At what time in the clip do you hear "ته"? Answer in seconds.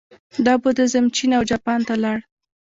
1.87-1.95